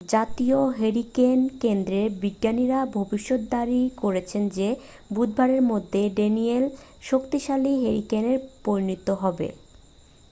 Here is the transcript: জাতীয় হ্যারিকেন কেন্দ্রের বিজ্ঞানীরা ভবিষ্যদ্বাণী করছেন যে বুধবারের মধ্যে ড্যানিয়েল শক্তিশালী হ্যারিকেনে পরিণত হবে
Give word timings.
জাতীয় 0.09 0.59
হ্যারিকেন 0.77 1.39
কেন্দ্রের 1.61 2.07
বিজ্ঞানীরা 2.21 2.79
ভবিষ্যদ্বাণী 2.95 3.81
করছেন 4.01 4.43
যে 4.57 4.67
বুধবারের 5.13 5.61
মধ্যে 5.71 6.01
ড্যানিয়েল 6.17 6.63
শক্তিশালী 7.03 7.73
হ্যারিকেনে 7.81 8.33
পরিণত 8.65 9.07
হবে 9.21 9.47